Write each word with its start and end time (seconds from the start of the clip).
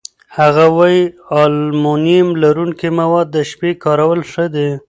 هغه 0.37 0.65
وايي 0.77 1.01
المونیم 1.49 2.27
لرونکي 2.41 2.89
مواد 2.99 3.27
د 3.31 3.37
شپې 3.49 3.71
کارول 3.83 4.19
ښه 4.31 4.45
دي. 4.55 4.69